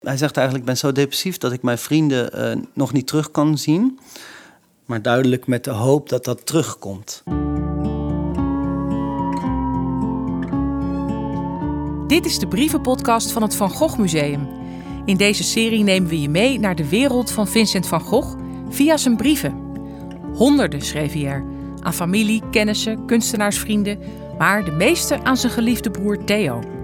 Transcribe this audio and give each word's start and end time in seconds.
Hij 0.00 0.16
zegt 0.16 0.36
eigenlijk, 0.36 0.66
ik 0.66 0.72
ben 0.72 0.80
zo 0.80 0.92
depressief 0.92 1.38
dat 1.38 1.52
ik 1.52 1.62
mijn 1.62 1.78
vrienden 1.78 2.56
uh, 2.56 2.64
nog 2.74 2.92
niet 2.92 3.06
terug 3.06 3.30
kan 3.30 3.58
zien. 3.58 3.98
Maar 4.86 5.02
duidelijk 5.02 5.46
met 5.46 5.64
de 5.64 5.70
hoop 5.70 6.08
dat 6.08 6.24
dat 6.24 6.46
terugkomt. 6.46 7.22
Dit 12.06 12.26
is 12.26 12.38
de 12.38 12.46
brievenpodcast 12.48 13.30
van 13.30 13.42
het 13.42 13.54
Van 13.54 13.70
Gogh 13.70 13.98
Museum. 13.98 14.48
In 15.04 15.16
deze 15.16 15.42
serie 15.42 15.82
nemen 15.82 16.08
we 16.08 16.20
je 16.20 16.28
mee 16.28 16.58
naar 16.58 16.74
de 16.74 16.88
wereld 16.88 17.30
van 17.30 17.48
Vincent 17.48 17.86
van 17.86 18.00
Gogh 18.00 18.38
via 18.68 18.96
zijn 18.96 19.16
brieven. 19.16 19.62
Honderden 20.34 20.82
schreef 20.82 21.12
hij 21.12 21.26
er. 21.26 21.44
Aan 21.80 21.94
familie, 21.94 22.42
kennissen, 22.50 23.06
kunstenaarsvrienden, 23.06 23.98
maar 24.38 24.64
de 24.64 24.70
meeste 24.70 25.24
aan 25.24 25.36
zijn 25.36 25.52
geliefde 25.52 25.90
broer 25.90 26.24
Theo. 26.24 26.77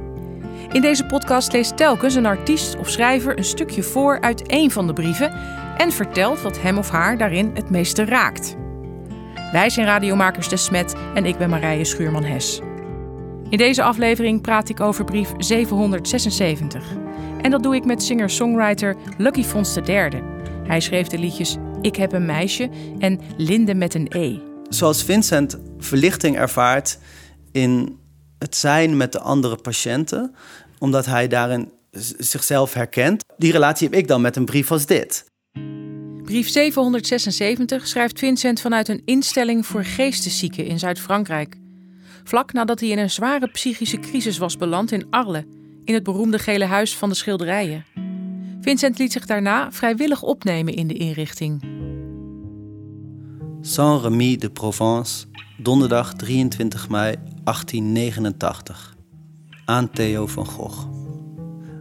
In 0.73 0.81
deze 0.81 1.05
podcast 1.05 1.53
leest 1.53 1.77
telkens 1.77 2.15
een 2.15 2.27
artiest 2.27 2.77
of 2.77 2.91
schrijver 2.91 3.39
een 3.39 3.45
stukje 3.45 3.83
voor 3.83 4.21
uit 4.21 4.47
één 4.47 4.71
van 4.71 4.87
de 4.87 4.93
brieven 4.93 5.33
en 5.77 5.93
vertelt 5.93 6.43
wat 6.43 6.61
hem 6.61 6.79
of 6.79 6.91
haar 6.91 7.19
daarin 7.19 7.51
het 7.55 7.71
meeste 7.71 8.05
raakt. 8.05 8.57
Wij 9.53 9.71
zijn 9.71 9.87
radiomakers 9.87 10.49
De 10.49 10.57
Smet 10.57 10.95
en 11.15 11.25
ik 11.25 11.39
ben 11.39 11.51
Marije 11.51 11.85
Schuurman-Hes. 11.85 12.61
In 13.49 13.59
deze 13.59 13.83
aflevering 13.83 14.41
praat 14.41 14.69
ik 14.69 14.81
over 14.81 15.05
brief 15.05 15.33
776. 15.39 16.85
En 17.41 17.51
dat 17.51 17.63
doe 17.63 17.75
ik 17.75 17.85
met 17.85 18.03
singer-songwriter 18.03 18.97
Lucky 19.19 19.43
Fons 19.43 19.77
III. 19.77 20.23
Hij 20.67 20.81
schreef 20.81 21.07
de 21.07 21.19
liedjes 21.19 21.57
Ik 21.81 21.97
heb 21.97 22.13
een 22.13 22.27
meisje 22.27 22.71
en 22.99 23.21
Linde 23.37 23.75
met 23.75 23.95
een 23.95 24.07
E. 24.11 24.39
Zoals 24.69 25.05
Vincent 25.05 25.59
verlichting 25.79 26.37
ervaart 26.37 26.99
in 27.53 27.99
het 28.39 28.57
zijn 28.57 28.97
met 28.97 29.13
de 29.13 29.21
andere 29.21 29.57
patiënten, 29.57 30.35
omdat 30.79 31.07
hij 31.07 31.29
daarin 31.29 31.73
zichzelf 32.19 32.75
herkent. 32.75 33.25
Die 33.37 33.53
relatie 33.53 33.89
heb 33.89 33.99
ik 33.99 34.09
dan 34.09 34.21
met 34.21 34.37
een 34.37 34.45
brief 34.45 34.71
als 34.71 34.87
dit. 34.87 35.25
Brief 36.25 36.49
776 36.49 37.87
schrijft 37.87 38.19
Vincent 38.19 38.61
vanuit 38.61 38.89
een 38.89 39.03
instelling 39.05 39.67
voor 39.67 39.85
geesteszieken 39.85 40.67
in 40.67 40.79
Zuid-Frankrijk. 40.79 41.57
Vlak 42.25 42.53
nadat 42.53 42.81
hij 42.81 42.89
in 42.89 42.99
een 42.99 43.11
zware 43.11 43.49
psychische 43.51 43.99
crisis 43.99 44.39
was 44.39 44.57
beland 44.57 44.93
in 44.93 45.07
Arles, 45.11 45.45
in 45.85 45.95
het 45.95 46.03
beroemde 46.03 46.39
gele 46.39 46.65
huis 46.65 46.97
van 46.97 47.09
de 47.09 47.15
schilderijen. 47.15 47.85
Vincent 48.61 48.99
liet 48.99 49.13
zich 49.13 49.27
daarna 49.27 49.73
vrijwillig 49.73 50.23
opnemen 50.23 50.75
in 50.75 50.87
de 50.87 50.95
inrichting. 50.95 51.74
Saint-Remy 53.67 54.37
de 54.37 54.51
Provence, 54.51 55.27
donderdag 55.57 56.15
23 56.15 56.89
mei 56.89 57.17
1889. 57.45 58.97
Aan 59.65 59.91
Theo 59.91 60.27
van 60.27 60.47
Gogh. 60.47 60.87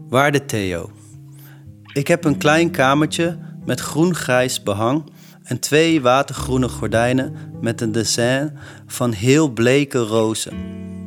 Waarde 0.09 0.45
Theo, 0.45 0.91
ik 1.93 2.07
heb 2.07 2.25
een 2.25 2.37
klein 2.37 2.71
kamertje 2.71 3.37
met 3.65 3.79
groen-grijs 3.79 4.63
behang 4.63 5.03
en 5.43 5.59
twee 5.59 6.01
watergroene 6.01 6.69
gordijnen 6.69 7.35
met 7.61 7.81
een 7.81 7.91
dessin 7.91 8.51
van 8.87 9.11
heel 9.11 9.49
bleke 9.49 9.99
rozen, 9.99 10.57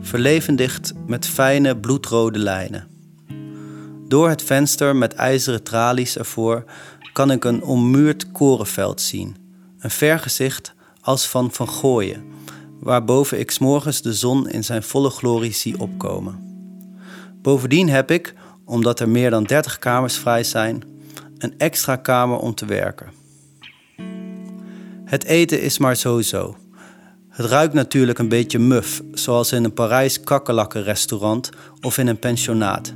verlevendigd 0.00 0.92
met 1.06 1.26
fijne 1.26 1.76
bloedrode 1.76 2.38
lijnen. 2.38 2.86
Door 4.08 4.28
het 4.28 4.42
venster 4.42 4.96
met 4.96 5.14
ijzeren 5.14 5.62
tralies 5.62 6.18
ervoor 6.18 6.64
kan 7.12 7.30
ik 7.30 7.44
een 7.44 7.62
ommuurd 7.62 8.32
korenveld 8.32 9.00
zien, 9.00 9.45
een 9.86 9.92
vergezicht 9.92 10.74
als 11.00 11.28
van 11.28 11.52
Van 11.52 11.68
Gooien, 11.68 12.24
waarboven 12.80 13.38
ik 13.38 13.50
s'morgens 13.50 14.02
de 14.02 14.14
zon 14.14 14.48
in 14.48 14.64
zijn 14.64 14.82
volle 14.82 15.10
glorie 15.10 15.52
zie 15.52 15.80
opkomen. 15.80 16.38
Bovendien 17.42 17.88
heb 17.88 18.10
ik, 18.10 18.34
omdat 18.64 19.00
er 19.00 19.08
meer 19.08 19.30
dan 19.30 19.44
30 19.44 19.78
kamers 19.78 20.16
vrij 20.16 20.44
zijn, 20.44 20.82
een 21.38 21.58
extra 21.58 21.96
kamer 21.96 22.38
om 22.38 22.54
te 22.54 22.66
werken. 22.66 23.12
Het 25.04 25.24
eten 25.24 25.60
is 25.60 25.78
maar 25.78 25.96
zo-zo. 25.96 26.56
Het 27.28 27.46
ruikt 27.46 27.74
natuurlijk 27.74 28.18
een 28.18 28.28
beetje 28.28 28.58
muf, 28.58 29.02
zoals 29.12 29.52
in 29.52 29.64
een 29.64 29.74
Parijs 29.74 30.20
kakkerlakkenrestaurant 30.20 31.50
of 31.80 31.98
in 31.98 32.06
een 32.06 32.18
pensionaat. 32.18 32.94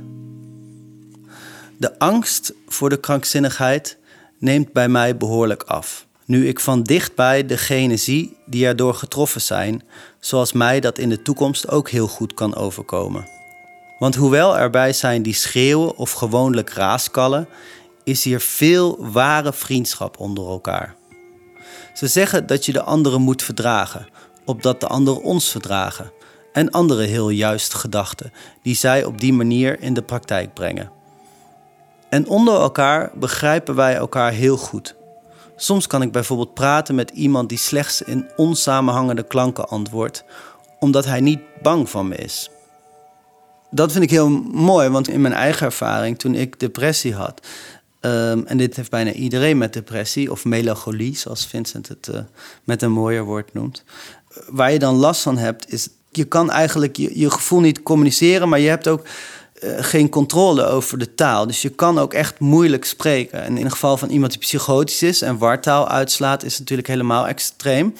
De 1.77 1.99
angst 1.99 2.53
voor 2.67 2.89
de 2.89 2.99
krankzinnigheid 2.99 3.97
neemt 4.39 4.73
bij 4.73 4.89
mij 4.89 5.17
behoorlijk 5.17 5.63
af. 5.63 6.09
Nu 6.31 6.47
ik 6.47 6.59
van 6.59 6.83
dichtbij 6.83 7.45
degene 7.45 7.97
zie 7.97 8.37
die 8.45 8.65
erdoor 8.65 8.93
getroffen 8.93 9.41
zijn, 9.41 9.83
zoals 10.19 10.53
mij 10.53 10.79
dat 10.79 10.97
in 10.97 11.09
de 11.09 11.21
toekomst 11.21 11.69
ook 11.69 11.89
heel 11.89 12.07
goed 12.07 12.33
kan 12.33 12.55
overkomen. 12.55 13.27
Want 13.99 14.15
hoewel 14.15 14.57
erbij 14.57 14.93
zijn 14.93 15.21
die 15.21 15.33
schreeuwen 15.33 15.97
of 15.97 16.11
gewoonlijk 16.11 16.69
raaskallen, 16.69 17.47
is 18.03 18.23
hier 18.23 18.39
veel 18.39 19.11
ware 19.11 19.53
vriendschap 19.53 20.19
onder 20.19 20.47
elkaar. 20.47 20.95
Ze 21.93 22.07
zeggen 22.07 22.47
dat 22.47 22.65
je 22.65 22.71
de 22.71 22.83
anderen 22.83 23.21
moet 23.21 23.43
verdragen, 23.43 24.07
opdat 24.45 24.79
de 24.79 24.87
anderen 24.87 25.21
ons 25.21 25.51
verdragen. 25.51 26.11
En 26.53 26.69
andere 26.69 27.03
heel 27.03 27.29
juist 27.29 27.73
gedachten, 27.73 28.31
die 28.63 28.75
zij 28.75 29.03
op 29.03 29.19
die 29.19 29.33
manier 29.33 29.81
in 29.81 29.93
de 29.93 30.03
praktijk 30.03 30.53
brengen. 30.53 30.91
En 32.09 32.27
onder 32.27 32.53
elkaar 32.53 33.11
begrijpen 33.15 33.75
wij 33.75 33.95
elkaar 33.95 34.31
heel 34.31 34.57
goed. 34.57 34.99
Soms 35.61 35.87
kan 35.87 36.01
ik 36.01 36.11
bijvoorbeeld 36.11 36.53
praten 36.53 36.95
met 36.95 37.09
iemand 37.09 37.49
die 37.49 37.57
slechts 37.57 38.01
in 38.01 38.29
onsamenhangende 38.35 39.23
klanken 39.23 39.69
antwoordt, 39.69 40.23
omdat 40.79 41.05
hij 41.05 41.19
niet 41.19 41.39
bang 41.61 41.89
van 41.89 42.07
me 42.07 42.15
is. 42.15 42.49
Dat 43.69 43.91
vind 43.91 44.03
ik 44.03 44.09
heel 44.09 44.29
mooi, 44.51 44.89
want 44.89 45.07
in 45.07 45.21
mijn 45.21 45.33
eigen 45.33 45.65
ervaring, 45.65 46.19
toen 46.19 46.35
ik 46.35 46.59
depressie 46.59 47.15
had, 47.15 47.41
Ehm, 48.01 48.41
en 48.45 48.57
dit 48.57 48.75
heeft 48.75 48.89
bijna 48.89 49.11
iedereen 49.11 49.57
met 49.57 49.73
depressie 49.73 50.31
of 50.31 50.45
melancholie, 50.45 51.17
zoals 51.17 51.45
Vincent 51.45 51.87
het 51.87 52.07
uh, 52.11 52.19
met 52.63 52.81
een 52.81 52.91
mooier 52.91 53.23
woord 53.23 53.53
noemt. 53.53 53.83
Waar 54.47 54.71
je 54.71 54.79
dan 54.79 54.95
last 54.95 55.21
van 55.21 55.37
hebt, 55.37 55.73
is 55.73 55.89
je 56.11 56.23
kan 56.23 56.51
eigenlijk 56.51 56.95
je, 56.97 57.19
je 57.19 57.29
gevoel 57.29 57.59
niet 57.59 57.83
communiceren, 57.83 58.49
maar 58.49 58.59
je 58.59 58.69
hebt 58.69 58.87
ook 58.87 59.05
uh, 59.63 59.73
geen 59.79 60.09
controle 60.09 60.65
over 60.65 60.97
de 60.97 61.15
taal. 61.15 61.47
Dus 61.47 61.61
je 61.61 61.69
kan 61.69 61.99
ook 61.99 62.13
echt 62.13 62.39
moeilijk 62.39 62.85
spreken. 62.85 63.43
En 63.43 63.57
in 63.57 63.63
het 63.63 63.73
geval 63.73 63.97
van 63.97 64.09
iemand 64.09 64.31
die 64.31 64.41
psychotisch 64.41 65.03
is 65.03 65.21
en 65.21 65.37
wartaal 65.37 65.87
uitslaat, 65.87 66.43
is 66.43 66.51
het 66.51 66.59
natuurlijk 66.59 66.87
helemaal 66.87 67.27
extreem. 67.27 67.95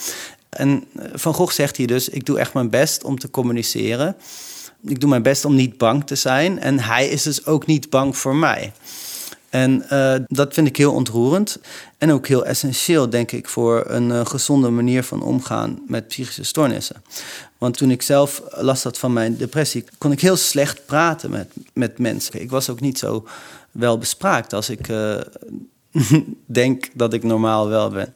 En 0.49 0.83
eh, 0.95 1.05
Van 1.13 1.33
Gogh 1.33 1.53
zegt 1.53 1.77
hier 1.77 1.87
dus: 1.87 2.09
Ik 2.09 2.25
doe 2.25 2.39
echt 2.39 2.53
mijn 2.53 2.69
best 2.69 3.03
om 3.03 3.19
te 3.19 3.29
communiceren. 3.29 4.15
Ik 4.83 4.99
doe 4.99 5.09
mijn 5.09 5.23
best 5.23 5.45
om 5.45 5.55
niet 5.55 5.77
bang 5.77 6.07
te 6.07 6.15
zijn. 6.15 6.59
En 6.59 6.79
hij 6.79 7.07
is 7.07 7.23
dus 7.23 7.45
ook 7.45 7.65
niet 7.65 7.89
bang 7.89 8.17
voor 8.17 8.35
mij. 8.35 8.71
En 9.51 9.85
uh, 9.91 10.15
dat 10.27 10.53
vind 10.53 10.67
ik 10.67 10.77
heel 10.77 10.93
ontroerend. 10.93 11.59
En 11.97 12.11
ook 12.11 12.27
heel 12.27 12.45
essentieel, 12.45 13.09
denk 13.09 13.31
ik, 13.31 13.47
voor 13.49 13.83
een 13.87 14.09
uh, 14.09 14.25
gezonde 14.25 14.69
manier 14.69 15.03
van 15.03 15.21
omgaan 15.21 15.83
met 15.87 16.07
psychische 16.07 16.43
stoornissen. 16.43 17.03
Want 17.57 17.77
toen 17.77 17.91
ik 17.91 18.01
zelf 18.01 18.41
last 18.49 18.83
had 18.83 18.97
van 18.97 19.13
mijn 19.13 19.37
depressie, 19.37 19.85
kon 19.97 20.11
ik 20.11 20.21
heel 20.21 20.35
slecht 20.35 20.85
praten 20.85 21.31
met, 21.31 21.53
met 21.73 21.97
mensen. 21.99 22.41
Ik 22.41 22.49
was 22.49 22.69
ook 22.69 22.79
niet 22.79 22.99
zo 22.99 23.27
wel 23.71 23.97
bespraakt 23.97 24.53
als 24.53 24.69
ik 24.69 24.87
uh, 24.87 25.17
denk 26.45 26.89
dat 26.93 27.13
ik 27.13 27.23
normaal 27.23 27.67
wel 27.67 27.89
ben. 27.89 28.13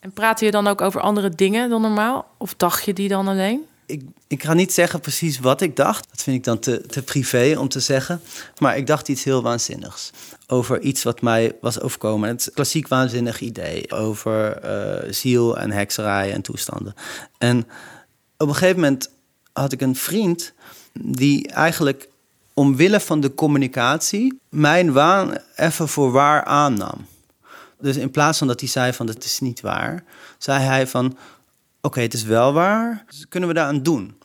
En 0.00 0.12
praatte 0.12 0.44
je 0.44 0.50
dan 0.50 0.66
ook 0.66 0.80
over 0.80 1.00
andere 1.00 1.30
dingen 1.30 1.70
dan 1.70 1.82
normaal? 1.82 2.26
Of 2.38 2.54
dacht 2.54 2.84
je 2.84 2.92
die 2.92 3.08
dan 3.08 3.28
alleen? 3.28 3.66
Ik, 3.86 4.02
ik 4.26 4.44
ga 4.44 4.54
niet 4.54 4.72
zeggen 4.72 5.00
precies 5.00 5.38
wat 5.38 5.60
ik 5.60 5.76
dacht. 5.76 6.06
Dat 6.10 6.22
vind 6.22 6.36
ik 6.36 6.44
dan 6.44 6.58
te, 6.58 6.86
te 6.86 7.02
privé 7.02 7.54
om 7.58 7.68
te 7.68 7.80
zeggen. 7.80 8.20
Maar 8.58 8.76
ik 8.76 8.86
dacht 8.86 9.08
iets 9.08 9.24
heel 9.24 9.42
waanzinnigs. 9.42 10.10
Over 10.46 10.80
iets 10.80 11.02
wat 11.02 11.20
mij 11.20 11.56
was 11.60 11.80
overkomen. 11.80 12.28
Het 12.28 12.50
klassiek 12.54 12.88
waanzinnig 12.88 13.40
idee. 13.40 13.92
Over 13.92 14.64
uh, 14.64 15.12
ziel 15.12 15.58
en 15.58 15.70
hekserij 15.70 16.32
en 16.32 16.42
toestanden. 16.42 16.94
En 17.38 17.58
op 18.36 18.48
een 18.48 18.54
gegeven 18.54 18.80
moment 18.80 19.10
had 19.52 19.72
ik 19.72 19.80
een 19.80 19.96
vriend 19.96 20.52
die 20.92 21.48
eigenlijk 21.48 22.08
omwille 22.54 23.00
van 23.00 23.20
de 23.20 23.34
communicatie 23.34 24.40
mijn 24.48 24.92
waan 24.92 25.38
even 25.56 25.88
voor 25.88 26.12
waar 26.12 26.44
aannam. 26.44 27.06
Dus 27.80 27.96
in 27.96 28.10
plaats 28.10 28.38
van 28.38 28.46
dat 28.46 28.60
hij 28.60 28.68
zei 28.68 28.92
van 28.92 29.06
dat 29.06 29.24
is 29.24 29.40
niet 29.40 29.60
waar, 29.60 30.04
zei 30.38 30.62
hij 30.62 30.86
van 30.86 31.16
oké, 31.84 32.00
het 32.00 32.14
is 32.14 32.22
wel 32.22 32.52
waar. 32.52 33.04
Dus 33.08 33.28
kunnen 33.28 33.48
we 33.48 33.54
daaraan 33.54 33.82
doen? 33.82 34.18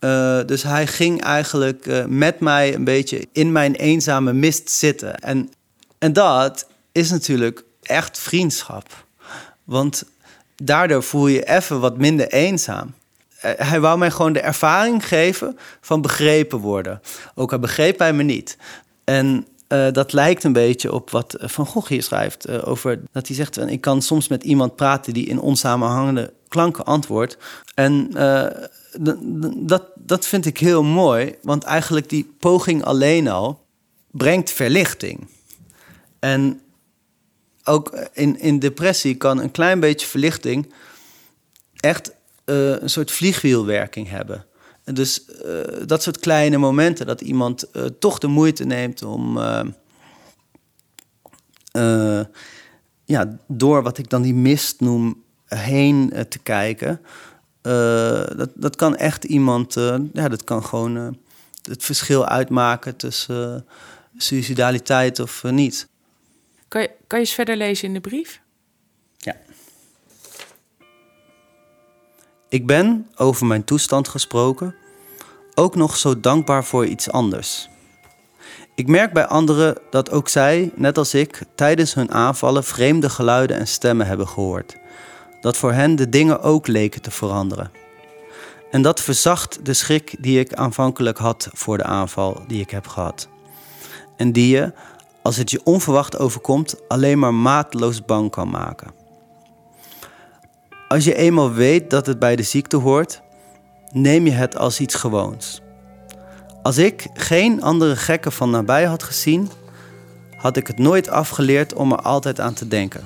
Uh, 0.00 0.40
dus 0.46 0.62
hij 0.62 0.86
ging 0.86 1.22
eigenlijk 1.22 1.86
uh, 1.86 2.04
met 2.04 2.40
mij 2.40 2.74
een 2.74 2.84
beetje 2.84 3.28
in 3.32 3.52
mijn 3.52 3.74
eenzame 3.74 4.32
mist 4.32 4.70
zitten. 4.70 5.18
En, 5.18 5.50
en 5.98 6.12
dat 6.12 6.68
is 6.92 7.10
natuurlijk 7.10 7.64
echt 7.82 8.18
vriendschap. 8.18 9.04
Want 9.64 10.04
daardoor 10.56 11.02
voel 11.02 11.26
je 11.26 11.48
even 11.48 11.80
wat 11.80 11.96
minder 11.96 12.28
eenzaam. 12.28 12.94
Uh, 13.44 13.50
hij 13.56 13.80
wou 13.80 13.98
mij 13.98 14.10
gewoon 14.10 14.32
de 14.32 14.40
ervaring 14.40 15.08
geven 15.08 15.58
van 15.80 16.00
begrepen 16.00 16.58
worden. 16.58 17.00
Ook 17.34 17.50
hij 17.50 17.60
begreep 17.60 17.98
hij 17.98 18.12
me 18.12 18.22
niet. 18.22 18.56
En 19.04 19.46
uh, 19.68 19.92
dat 19.92 20.12
lijkt 20.12 20.44
een 20.44 20.52
beetje 20.52 20.92
op 20.92 21.10
wat 21.10 21.36
Van 21.38 21.66
Gogh 21.66 21.88
hier 21.88 22.02
schrijft. 22.02 22.48
Uh, 22.48 22.68
over 22.68 23.00
dat 23.12 23.26
hij 23.26 23.36
zegt: 23.36 23.58
Ik 23.58 23.80
kan 23.80 24.02
soms 24.02 24.28
met 24.28 24.44
iemand 24.44 24.76
praten 24.76 25.12
die 25.12 25.26
in 25.26 25.40
onsamenhangende 25.40 26.32
klanken 26.48 26.84
antwoordt. 26.84 27.36
En 27.74 28.10
dat, 29.58 29.82
dat 29.94 30.26
vind 30.26 30.46
ik 30.46 30.58
heel 30.58 30.82
mooi, 30.82 31.34
want 31.42 31.64
eigenlijk 31.64 32.08
die 32.08 32.34
poging 32.38 32.84
alleen 32.84 33.28
al 33.28 33.64
brengt 34.10 34.50
verlichting. 34.50 35.26
En 36.18 36.60
ook 37.64 38.08
in, 38.12 38.40
in 38.40 38.58
depressie 38.58 39.14
kan 39.14 39.40
een 39.40 39.50
klein 39.50 39.80
beetje 39.80 40.06
verlichting 40.06 40.72
echt 41.76 42.14
een 42.44 42.90
soort 42.90 43.10
vliegwielwerking 43.10 44.08
hebben. 44.08 44.46
Dus 44.92 45.24
uh, 45.44 45.60
dat 45.86 46.02
soort 46.02 46.18
kleine 46.18 46.56
momenten 46.56 47.06
dat 47.06 47.20
iemand 47.20 47.64
uh, 47.72 47.84
toch 47.84 48.18
de 48.18 48.26
moeite 48.26 48.64
neemt 48.64 49.02
om 49.02 49.38
ja, 53.04 53.38
door 53.48 53.82
wat 53.82 53.98
ik 53.98 54.10
dan 54.10 54.22
die 54.22 54.34
mist 54.34 54.80
noem 54.80 55.22
heen 55.46 56.12
te 56.28 56.38
kijken. 56.38 57.00
dat, 58.36 58.50
dat 58.54 58.76
kan 58.76 58.96
echt 58.96 59.24
iemand, 59.24 59.74
ja, 60.12 60.28
dat 60.28 60.44
kan 60.44 60.64
gewoon 60.64 61.18
het 61.62 61.84
verschil 61.84 62.26
uitmaken 62.26 62.96
tussen 62.96 63.66
suicidaliteit 64.16 65.18
of 65.18 65.42
niet. 65.42 65.88
Kan 66.68 66.80
je, 66.80 66.90
kan 67.06 67.18
je 67.18 67.24
eens 67.24 67.34
verder 67.34 67.56
lezen 67.56 67.88
in 67.88 67.94
de 67.94 68.00
brief? 68.00 68.40
Ik 72.48 72.66
ben, 72.66 73.06
over 73.16 73.46
mijn 73.46 73.64
toestand 73.64 74.08
gesproken, 74.08 74.74
ook 75.54 75.74
nog 75.74 75.96
zo 75.96 76.20
dankbaar 76.20 76.64
voor 76.64 76.86
iets 76.86 77.10
anders. 77.10 77.68
Ik 78.74 78.88
merk 78.88 79.12
bij 79.12 79.26
anderen 79.26 79.78
dat 79.90 80.10
ook 80.10 80.28
zij, 80.28 80.72
net 80.74 80.98
als 80.98 81.14
ik, 81.14 81.42
tijdens 81.54 81.94
hun 81.94 82.12
aanvallen 82.12 82.64
vreemde 82.64 83.10
geluiden 83.10 83.58
en 83.58 83.66
stemmen 83.66 84.06
hebben 84.06 84.28
gehoord. 84.28 84.76
Dat 85.40 85.56
voor 85.56 85.72
hen 85.72 85.96
de 85.96 86.08
dingen 86.08 86.40
ook 86.42 86.66
leken 86.66 87.02
te 87.02 87.10
veranderen. 87.10 87.70
En 88.70 88.82
dat 88.82 89.00
verzacht 89.00 89.64
de 89.64 89.74
schrik 89.74 90.16
die 90.18 90.38
ik 90.38 90.54
aanvankelijk 90.54 91.18
had 91.18 91.48
voor 91.52 91.76
de 91.76 91.84
aanval 91.84 92.42
die 92.46 92.60
ik 92.60 92.70
heb 92.70 92.86
gehad. 92.86 93.28
En 94.16 94.32
die 94.32 94.48
je, 94.48 94.72
als 95.22 95.36
het 95.36 95.50
je 95.50 95.60
onverwacht 95.64 96.18
overkomt, 96.18 96.88
alleen 96.88 97.18
maar 97.18 97.34
maatloos 97.34 98.04
bang 98.04 98.30
kan 98.30 98.50
maken. 98.50 99.05
Als 100.88 101.04
je 101.04 101.14
eenmaal 101.14 101.52
weet 101.52 101.90
dat 101.90 102.06
het 102.06 102.18
bij 102.18 102.36
de 102.36 102.42
ziekte 102.42 102.76
hoort, 102.76 103.22
neem 103.92 104.24
je 104.24 104.32
het 104.32 104.56
als 104.56 104.80
iets 104.80 104.94
gewoons. 104.94 105.60
Als 106.62 106.78
ik 106.78 107.06
geen 107.14 107.62
andere 107.62 107.96
gekken 107.96 108.32
van 108.32 108.50
nabij 108.50 108.84
had 108.84 109.02
gezien, 109.02 109.50
had 110.36 110.56
ik 110.56 110.66
het 110.66 110.78
nooit 110.78 111.08
afgeleerd 111.08 111.74
om 111.74 111.92
er 111.92 111.98
altijd 111.98 112.40
aan 112.40 112.54
te 112.54 112.68
denken. 112.68 113.04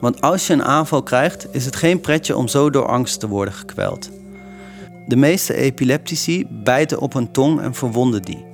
Want 0.00 0.20
als 0.20 0.46
je 0.46 0.52
een 0.52 0.64
aanval 0.64 1.02
krijgt, 1.02 1.46
is 1.50 1.64
het 1.64 1.76
geen 1.76 2.00
pretje 2.00 2.36
om 2.36 2.48
zo 2.48 2.70
door 2.70 2.86
angst 2.86 3.20
te 3.20 3.28
worden 3.28 3.54
gekweld. 3.54 4.10
De 5.06 5.16
meeste 5.16 5.54
epileptici 5.54 6.46
bijten 6.50 6.98
op 6.98 7.12
hun 7.12 7.32
tong 7.32 7.60
en 7.60 7.74
verwonden 7.74 8.22
die. 8.22 8.44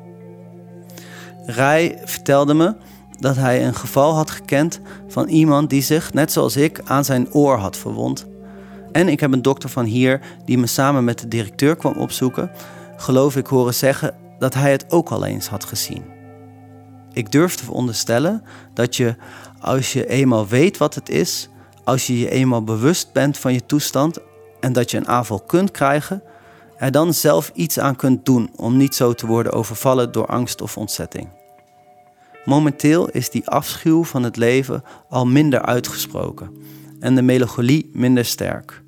Rai 1.46 1.98
vertelde 2.04 2.54
me 2.54 2.74
dat 3.18 3.36
hij 3.36 3.66
een 3.66 3.74
geval 3.74 4.14
had 4.14 4.30
gekend 4.30 4.80
van 5.08 5.28
iemand 5.28 5.70
die 5.70 5.82
zich, 5.82 6.12
net 6.12 6.32
zoals 6.32 6.56
ik, 6.56 6.80
aan 6.84 7.04
zijn 7.04 7.32
oor 7.32 7.56
had 7.56 7.76
verwond. 7.76 8.26
En 8.92 9.08
ik 9.08 9.20
heb 9.20 9.32
een 9.32 9.42
dokter 9.42 9.68
van 9.68 9.84
hier 9.84 10.20
die 10.44 10.58
me 10.58 10.66
samen 10.66 11.04
met 11.04 11.18
de 11.18 11.28
directeur 11.28 11.76
kwam 11.76 11.96
opzoeken, 11.96 12.50
geloof 12.96 13.36
ik 13.36 13.46
horen 13.46 13.74
zeggen 13.74 14.14
dat 14.38 14.54
hij 14.54 14.70
het 14.70 14.90
ook 14.90 15.10
al 15.10 15.24
eens 15.24 15.48
had 15.48 15.64
gezien. 15.64 16.04
Ik 17.12 17.32
durf 17.32 17.54
te 17.54 17.64
veronderstellen 17.64 18.42
dat 18.74 18.96
je, 18.96 19.16
als 19.60 19.92
je 19.92 20.08
eenmaal 20.08 20.46
weet 20.46 20.76
wat 20.76 20.94
het 20.94 21.08
is, 21.08 21.48
als 21.84 22.06
je 22.06 22.18
je 22.18 22.30
eenmaal 22.30 22.64
bewust 22.64 23.12
bent 23.12 23.38
van 23.38 23.52
je 23.52 23.66
toestand 23.66 24.18
en 24.60 24.72
dat 24.72 24.90
je 24.90 24.96
een 24.96 25.08
aanval 25.08 25.40
kunt 25.40 25.70
krijgen, 25.70 26.22
er 26.76 26.90
dan 26.90 27.14
zelf 27.14 27.50
iets 27.54 27.78
aan 27.78 27.96
kunt 27.96 28.24
doen 28.24 28.50
om 28.56 28.76
niet 28.76 28.94
zo 28.94 29.12
te 29.12 29.26
worden 29.26 29.52
overvallen 29.52 30.12
door 30.12 30.26
angst 30.26 30.62
of 30.62 30.76
ontzetting. 30.76 31.28
Momenteel 32.44 33.08
is 33.10 33.30
die 33.30 33.48
afschuw 33.48 34.04
van 34.04 34.22
het 34.22 34.36
leven 34.36 34.82
al 35.08 35.26
minder 35.26 35.62
uitgesproken 35.62 36.50
en 37.00 37.14
de 37.14 37.22
melancholie 37.22 37.90
minder 37.92 38.24
sterk. 38.24 38.82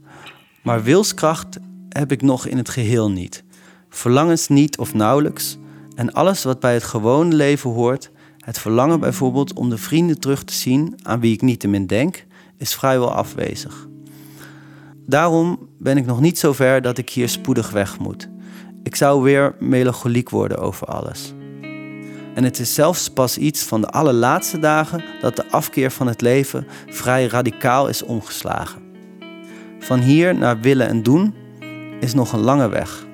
Maar 0.62 0.82
wilskracht 0.82 1.58
heb 1.88 2.12
ik 2.12 2.22
nog 2.22 2.46
in 2.46 2.56
het 2.56 2.68
geheel 2.68 3.10
niet. 3.10 3.44
Verlangens 3.88 4.48
niet 4.48 4.78
of 4.78 4.94
nauwelijks. 4.94 5.56
En 5.94 6.12
alles 6.12 6.44
wat 6.44 6.60
bij 6.60 6.74
het 6.74 6.84
gewone 6.84 7.34
leven 7.34 7.70
hoort, 7.70 8.10
het 8.38 8.58
verlangen 8.58 9.00
bijvoorbeeld 9.00 9.52
om 9.52 9.68
de 9.70 9.78
vrienden 9.78 10.20
terug 10.20 10.44
te 10.44 10.52
zien 10.52 10.98
aan 11.02 11.20
wie 11.20 11.32
ik 11.32 11.42
niet 11.42 11.60
te 11.60 11.68
min 11.68 11.86
denk, 11.86 12.26
is 12.56 12.74
vrijwel 12.74 13.12
afwezig. 13.12 13.88
Daarom 15.06 15.68
ben 15.78 15.96
ik 15.96 16.06
nog 16.06 16.20
niet 16.20 16.38
zo 16.38 16.52
ver 16.52 16.82
dat 16.82 16.98
ik 16.98 17.10
hier 17.10 17.28
spoedig 17.28 17.70
weg 17.70 17.98
moet. 17.98 18.28
Ik 18.82 18.94
zou 18.94 19.22
weer 19.22 19.54
melancholiek 19.58 20.30
worden 20.30 20.58
over 20.58 20.86
alles. 20.86 21.34
En 22.36 22.44
het 22.44 22.58
is 22.58 22.74
zelfs 22.74 23.10
pas 23.10 23.38
iets 23.38 23.62
van 23.62 23.80
de 23.80 23.86
allerlaatste 23.86 24.58
dagen 24.58 25.04
dat 25.20 25.36
de 25.36 25.50
afkeer 25.50 25.90
van 25.90 26.06
het 26.06 26.20
leven 26.20 26.66
vrij 26.86 27.26
radicaal 27.26 27.88
is 27.88 28.02
omgeslagen. 28.02 28.82
Van 29.78 30.00
hier 30.00 30.34
naar 30.34 30.60
willen 30.60 30.88
en 30.88 31.02
doen 31.02 31.34
is 32.00 32.14
nog 32.14 32.32
een 32.32 32.40
lange 32.40 32.68
weg. 32.68 33.06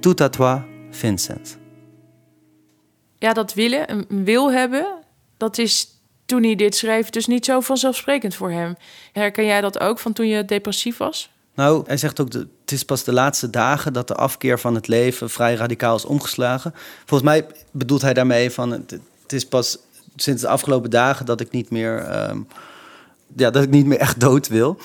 Tout 0.00 0.20
à 0.20 0.28
toi, 0.28 0.60
Vincent. 0.90 1.58
Ja, 3.16 3.32
dat 3.32 3.54
willen, 3.54 3.90
een 3.90 4.24
wil 4.24 4.52
hebben, 4.52 4.86
dat 5.36 5.58
is 5.58 5.88
toen 6.26 6.42
hij 6.42 6.54
dit 6.54 6.76
schreef 6.76 7.10
dus 7.10 7.26
niet 7.26 7.44
zo 7.44 7.60
vanzelfsprekend 7.60 8.34
voor 8.34 8.50
hem. 8.50 8.76
Herken 9.12 9.44
jij 9.44 9.60
dat 9.60 9.80
ook 9.80 9.98
van 9.98 10.12
toen 10.12 10.28
je 10.28 10.44
depressief 10.44 10.96
was? 10.96 11.33
Nou, 11.54 11.82
hij 11.86 11.96
zegt 11.96 12.20
ook, 12.20 12.32
het 12.32 12.72
is 12.72 12.84
pas 12.84 13.04
de 13.04 13.12
laatste 13.12 13.50
dagen 13.50 13.92
dat 13.92 14.08
de 14.08 14.14
afkeer 14.14 14.58
van 14.58 14.74
het 14.74 14.88
leven 14.88 15.30
vrij 15.30 15.54
radicaal 15.54 15.96
is 15.96 16.04
omgeslagen. 16.04 16.74
Volgens 17.04 17.30
mij 17.30 17.46
bedoelt 17.70 18.02
hij 18.02 18.14
daarmee 18.14 18.50
van, 18.50 18.70
het, 18.70 19.00
is 19.26 19.46
pas 19.46 19.78
sinds 20.16 20.42
de 20.42 20.48
afgelopen 20.48 20.90
dagen 20.90 21.26
dat 21.26 21.40
ik 21.40 21.50
niet 21.50 21.70
meer, 21.70 21.98
ehm, 21.98 22.40
ja, 23.36 23.50
dat 23.50 23.62
ik 23.62 23.70
niet 23.70 23.86
meer 23.86 23.98
echt 23.98 24.20
dood 24.20 24.48
wil. 24.48 24.78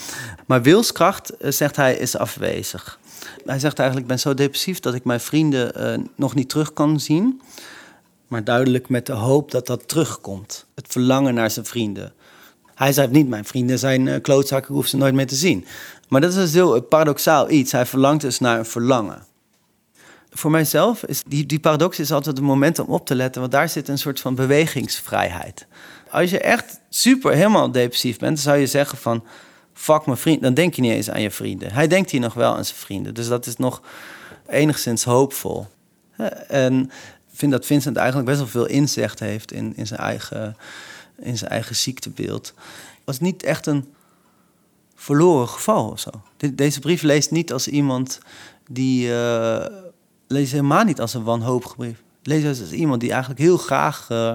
Maar 0.45 0.61
wilskracht, 0.61 1.29
eh, 1.29 1.51
zegt 1.51 1.75
hij, 1.75 1.95
is 1.95 2.17
afwezig. 2.17 2.99
Hij 3.45 3.59
zegt 3.59 3.79
eigenlijk, 3.79 4.09
ik 4.09 4.15
ben 4.15 4.19
zo 4.19 4.33
depressief 4.33 4.79
dat 4.79 4.93
ik 4.93 5.03
mijn 5.03 5.19
vrienden 5.19 5.99
uh, 5.99 6.05
nog 6.15 6.35
niet 6.35 6.49
terug 6.49 6.73
kan 6.73 6.99
zien 6.99 7.41
maar 8.29 8.43
duidelijk 8.43 8.89
met 8.89 9.05
de 9.05 9.13
hoop 9.13 9.51
dat 9.51 9.67
dat 9.67 9.87
terugkomt. 9.87 10.65
Het 10.75 10.85
verlangen 10.87 11.33
naar 11.33 11.51
zijn 11.51 11.65
vrienden. 11.65 12.13
Hij 12.79 12.93
zei 12.93 13.07
niet, 13.07 13.27
mijn 13.27 13.45
vrienden 13.45 13.79
zijn 13.79 14.05
uh, 14.05 14.15
klootzakken, 14.21 14.69
ik 14.69 14.75
hoef 14.75 14.87
ze 14.87 14.97
nooit 14.97 15.13
meer 15.13 15.27
te 15.27 15.35
zien. 15.35 15.65
Maar 16.07 16.21
dat 16.21 16.29
is 16.29 16.35
dus 16.35 16.53
heel 16.53 16.81
paradoxaal 16.81 17.49
iets. 17.49 17.71
Hij 17.71 17.85
verlangt 17.85 18.21
dus 18.21 18.39
naar 18.39 18.57
een 18.59 18.65
verlangen. 18.65 19.25
Voor 20.29 20.51
mijzelf 20.51 21.03
is 21.03 21.23
die, 21.27 21.45
die 21.45 21.59
paradox 21.59 21.99
is 21.99 22.11
altijd 22.11 22.37
een 22.37 22.43
moment 22.43 22.79
om 22.79 22.87
op 22.87 23.05
te 23.05 23.15
letten, 23.15 23.41
want 23.41 23.53
daar 23.53 23.69
zit 23.69 23.87
een 23.87 23.97
soort 23.97 24.19
van 24.19 24.35
bewegingsvrijheid. 24.35 25.67
Als 26.09 26.29
je 26.29 26.39
echt 26.39 26.79
super 26.89 27.33
helemaal 27.33 27.71
depressief 27.71 28.17
bent, 28.17 28.35
dan 28.35 28.43
zou 28.43 28.57
je 28.57 28.67
zeggen 28.67 28.97
van 28.97 29.23
fuck 29.73 30.05
mijn 30.05 30.17
vriend, 30.17 30.41
dan 30.41 30.53
denk 30.53 30.73
je 30.73 30.81
niet 30.81 30.91
eens 30.91 31.09
aan 31.09 31.21
je 31.21 31.31
vrienden. 31.31 31.71
Hij 31.71 31.87
denkt 31.87 32.11
hier 32.11 32.21
nog 32.21 32.33
wel 32.33 32.55
aan 32.55 32.65
zijn 32.65 32.77
vrienden, 32.77 33.13
dus 33.13 33.27
dat 33.27 33.45
is 33.45 33.57
nog 33.57 33.81
enigszins 34.47 35.03
hoopvol. 35.03 35.67
En 36.47 36.91
vind 37.33 37.51
dat 37.51 37.65
Vincent 37.65 37.97
eigenlijk 37.97 38.27
best 38.27 38.39
wel 38.39 38.47
veel 38.47 38.65
inzicht 38.65 39.19
heeft 39.19 39.51
in, 39.51 39.73
in, 39.75 39.87
zijn, 39.87 39.99
eigen, 39.99 40.57
in 41.21 41.37
zijn 41.37 41.51
eigen 41.51 41.75
ziektebeeld. 41.75 42.53
Was 43.03 43.19
niet 43.19 43.43
echt 43.43 43.65
een 43.65 43.93
verloren 44.95 45.47
geval 45.47 45.89
of 45.89 45.99
zo. 45.99 46.09
Deze 46.53 46.79
brief 46.79 47.01
leest 47.01 47.31
niet 47.31 47.53
als 47.53 47.67
iemand 47.67 48.19
die. 48.69 49.07
Uh, 49.07 49.65
leest 50.27 50.51
helemaal 50.51 50.83
niet 50.83 51.01
als 51.01 51.13
een 51.13 51.23
wanhopige 51.23 51.75
brief. 51.75 52.03
Lees 52.23 52.59
als 52.59 52.71
iemand 52.71 53.01
die 53.01 53.11
eigenlijk 53.11 53.41
heel 53.41 53.57
graag 53.57 54.09
uh, 54.11 54.33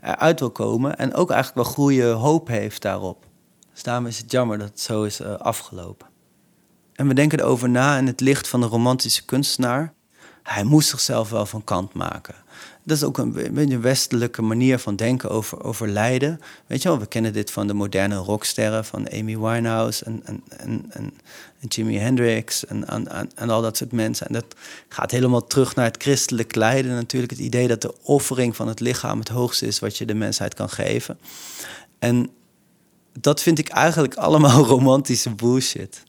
eruit 0.00 0.40
wil 0.40 0.50
komen. 0.50 0.96
En 0.96 1.14
ook 1.14 1.30
eigenlijk 1.30 1.66
wel 1.66 1.74
goede 1.74 2.06
hoop 2.10 2.48
heeft 2.48 2.82
daarop. 2.82 3.26
Dus 3.72 3.82
daarom 3.82 4.06
is 4.06 4.18
het 4.18 4.30
jammer 4.30 4.58
dat 4.58 4.68
het 4.68 4.80
zo 4.80 5.02
is 5.02 5.20
uh, 5.20 5.34
afgelopen. 5.34 6.06
En 6.92 7.08
we 7.08 7.14
denken 7.14 7.40
erover 7.40 7.68
na 7.68 7.98
in 7.98 8.06
het 8.06 8.20
licht 8.20 8.48
van 8.48 8.60
de 8.60 8.66
romantische 8.66 9.24
kunstenaar. 9.24 9.94
Hij 10.42 10.64
moest 10.64 10.88
zichzelf 10.88 11.30
wel 11.30 11.46
van 11.46 11.64
kant 11.64 11.94
maken. 11.94 12.34
Dat 12.84 12.96
is 12.96 13.02
ook 13.02 13.18
een 13.18 13.32
beetje 13.32 13.74
een 13.74 13.80
westelijke 13.80 14.42
manier 14.42 14.78
van 14.78 14.96
denken 14.96 15.30
over, 15.30 15.64
over 15.64 15.88
lijden. 15.88 16.40
Weet 16.66 16.82
je 16.82 16.88
wel, 16.88 16.98
we 16.98 17.06
kennen 17.06 17.32
dit 17.32 17.50
van 17.50 17.66
de 17.66 17.74
moderne 17.74 18.16
rocksterren, 18.16 18.84
van 18.84 19.10
Amy 19.10 19.38
Winehouse 19.38 20.04
en, 20.04 20.22
en, 20.24 20.42
en, 20.56 20.90
en 20.90 21.12
Jimi 21.68 21.98
Hendrix 21.98 22.66
en, 22.66 22.88
en, 22.88 23.30
en, 23.34 23.50
al 23.50 23.62
dat 23.62 23.76
soort 23.76 23.92
mensen. 23.92 24.26
En 24.26 24.32
dat 24.32 24.44
gaat 24.88 25.10
helemaal 25.10 25.46
terug 25.46 25.74
naar 25.74 25.84
het 25.84 26.02
christelijk 26.02 26.54
lijden 26.54 26.94
natuurlijk. 26.94 27.32
Het 27.32 27.40
idee 27.40 27.68
dat 27.68 27.80
de 27.80 27.94
offering 28.02 28.56
van 28.56 28.68
het 28.68 28.80
lichaam 28.80 29.18
het 29.18 29.28
hoogste 29.28 29.66
is 29.66 29.78
wat 29.78 29.98
je 29.98 30.04
de 30.04 30.14
mensheid 30.14 30.54
kan 30.54 30.70
geven. 30.70 31.18
En 31.98 32.30
dat 33.20 33.42
vind 33.42 33.58
ik 33.58 33.68
eigenlijk 33.68 34.14
allemaal 34.14 34.64
romantische 34.74 35.30
bullshit. 35.30 36.02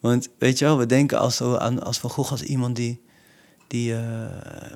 Want 0.00 0.28
weet 0.38 0.58
je 0.58 0.64
wel, 0.64 0.78
we 0.78 0.86
denken 0.86 1.18
als, 1.18 1.40
als 1.40 1.98
Van 1.98 2.10
Gogh 2.10 2.30
als 2.30 2.42
iemand 2.42 2.76
die 2.76 3.00
die, 3.70 3.92
uh, 3.92 4.00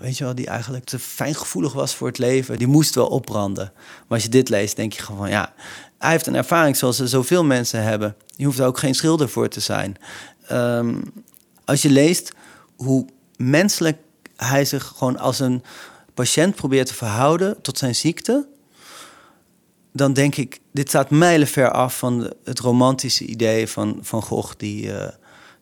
weet 0.01 0.19
je 0.19 0.25
wel, 0.25 0.35
die 0.35 0.47
eigenlijk 0.47 0.85
te 0.85 0.99
fijngevoelig 0.99 1.73
was 1.73 1.95
voor 1.95 2.07
het 2.07 2.19
leven, 2.19 2.59
die 2.59 2.67
moest 2.67 2.95
wel 2.95 3.07
opbranden. 3.07 3.73
Maar 3.75 4.05
als 4.09 4.23
je 4.23 4.29
dit 4.29 4.49
leest, 4.49 4.77
denk 4.77 4.93
je 4.93 5.03
gewoon 5.03 5.21
van 5.21 5.31
ja, 5.31 5.55
hij 5.99 6.11
heeft 6.11 6.27
een 6.27 6.35
ervaring 6.35 6.77
zoals 6.77 6.99
er 6.99 7.09
zoveel 7.09 7.45
mensen 7.45 7.83
hebben. 7.83 8.17
Je 8.37 8.45
hoeft 8.45 8.59
er 8.59 8.67
ook 8.67 8.79
geen 8.79 8.95
schilder 8.95 9.29
voor 9.29 9.49
te 9.49 9.61
zijn. 9.61 9.97
Um, 10.53 11.03
als 11.65 11.83
je 11.83 11.91
leest 11.91 12.33
hoe 12.77 13.07
menselijk 13.37 13.99
hij 14.37 14.65
zich 14.65 14.93
gewoon 14.97 15.19
als 15.19 15.41
een 15.41 15.63
patiënt 16.15 16.55
probeert 16.55 16.87
te 16.87 16.95
verhouden 16.95 17.63
tot 17.63 17.79
zijn 17.79 17.95
ziekte, 17.95 18.47
dan 19.93 20.13
denk 20.13 20.37
ik, 20.37 20.61
dit 20.73 20.89
staat 20.89 21.11
mijlenver 21.11 21.71
af 21.71 21.99
van 21.99 22.33
het 22.45 22.59
romantische 22.59 23.25
idee 23.25 23.69
van 23.69 23.99
Van 24.03 24.23
Gogh 24.23 24.55
die 24.57 24.87
uh, 24.87 25.09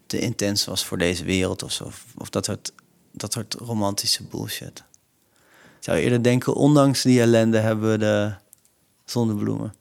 te 0.06 0.18
intens 0.18 0.64
was 0.64 0.84
voor 0.84 0.98
deze 0.98 1.24
wereld 1.24 1.62
of 1.62 1.72
zo. 1.72 1.90
Of 2.16 2.30
dat 2.30 2.44
soort, 2.44 2.72
dat 3.12 3.32
soort 3.32 3.54
romantische 3.54 4.24
bullshit. 4.24 4.84
Ik 5.78 5.88
zou 5.88 5.98
eerder 5.98 6.22
denken, 6.22 6.54
ondanks 6.54 7.02
die 7.02 7.20
ellende 7.20 7.58
hebben 7.58 7.90
we 7.90 7.98
de 7.98 8.32
zonnebloemen. 9.04 9.74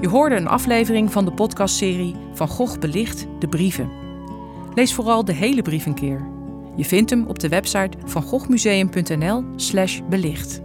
Je 0.00 0.08
hoorde 0.10 0.36
een 0.36 0.48
aflevering 0.48 1.12
van 1.12 1.24
de 1.24 1.32
podcastserie 1.32 2.16
Van 2.32 2.48
Gogh 2.48 2.78
belicht 2.78 3.26
de 3.38 3.48
brieven. 3.48 3.90
Lees 4.74 4.94
vooral 4.94 5.24
de 5.24 5.32
hele 5.32 5.62
brief 5.62 5.86
een 5.86 5.94
keer. 5.94 6.32
Je 6.76 6.84
vindt 6.84 7.10
hem 7.10 7.26
op 7.26 7.38
de 7.38 7.48
website 7.48 7.98
van 8.04 8.22
goghmuseum.nl/belicht. 8.22 10.63